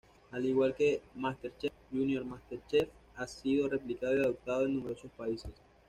[0.31, 5.51] Al igual que "MasterChef", "Junior MasterChef" ha sido replicado y adaptado en numerosos países.